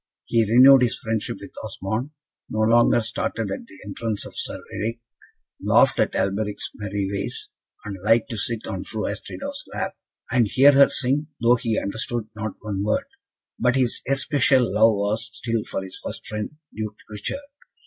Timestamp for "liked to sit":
8.03-8.65